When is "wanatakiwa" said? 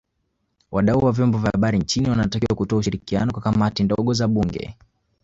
2.09-2.55